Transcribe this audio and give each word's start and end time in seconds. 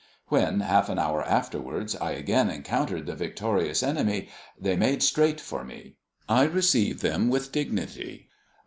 When, 0.29 0.61
half 0.61 0.89
an 0.89 0.97
hour 0.97 1.21
afterwards, 1.21 1.95
I 1.95 2.13
again 2.13 2.49
encountered 2.49 3.05
the 3.05 3.13
victorious 3.13 3.83
enemy, 3.83 4.29
they 4.59 4.75
made 4.75 5.03
straight 5.03 5.39
for 5.39 5.63
me. 5.63 5.97
I 6.27 6.45
received 6.45 7.03
them 7.03 7.29
with 7.29 7.51
dignity. 7.51 8.31